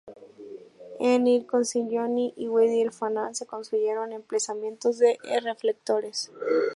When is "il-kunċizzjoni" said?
1.33-2.23